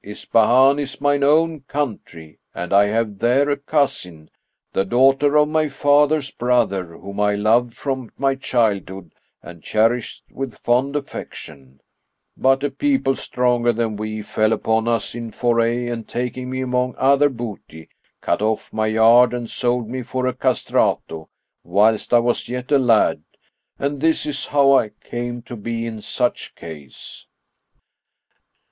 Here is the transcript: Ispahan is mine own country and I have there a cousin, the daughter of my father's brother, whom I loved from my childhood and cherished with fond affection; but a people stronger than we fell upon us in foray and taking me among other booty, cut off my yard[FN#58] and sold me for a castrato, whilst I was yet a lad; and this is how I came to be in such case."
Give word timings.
Ispahan 0.03 0.79
is 0.79 0.99
mine 0.99 1.21
own 1.23 1.59
country 1.67 2.39
and 2.55 2.73
I 2.73 2.85
have 2.87 3.19
there 3.19 3.51
a 3.51 3.55
cousin, 3.55 4.31
the 4.73 4.83
daughter 4.83 5.37
of 5.37 5.47
my 5.49 5.69
father's 5.69 6.31
brother, 6.31 6.97
whom 6.97 7.19
I 7.19 7.35
loved 7.35 7.75
from 7.75 8.09
my 8.17 8.33
childhood 8.33 9.13
and 9.43 9.61
cherished 9.61 10.23
with 10.31 10.55
fond 10.55 10.95
affection; 10.95 11.81
but 12.35 12.63
a 12.63 12.71
people 12.71 13.13
stronger 13.13 13.71
than 13.71 13.95
we 13.95 14.23
fell 14.23 14.53
upon 14.53 14.87
us 14.87 15.13
in 15.13 15.29
foray 15.29 15.85
and 15.87 16.07
taking 16.07 16.49
me 16.49 16.61
among 16.61 16.95
other 16.97 17.29
booty, 17.29 17.87
cut 18.21 18.41
off 18.41 18.73
my 18.73 18.87
yard[FN#58] 18.89 19.37
and 19.37 19.49
sold 19.51 19.87
me 19.87 20.01
for 20.01 20.25
a 20.25 20.33
castrato, 20.33 21.29
whilst 21.63 22.11
I 22.11 22.17
was 22.17 22.49
yet 22.49 22.71
a 22.71 22.79
lad; 22.79 23.21
and 23.77 24.01
this 24.01 24.25
is 24.25 24.47
how 24.47 24.71
I 24.75 24.89
came 25.03 25.43
to 25.43 25.55
be 25.55 25.85
in 25.85 26.01
such 26.01 26.55
case." 26.55 27.27